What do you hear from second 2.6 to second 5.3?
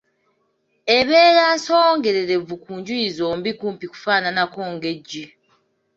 ku njuyi zombi kumpi kufaananako ng'eggi.